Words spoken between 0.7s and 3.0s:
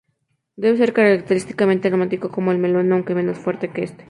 ser característicamente aromático como el melón,